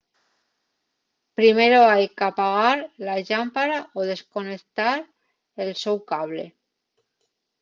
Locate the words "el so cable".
5.65-6.45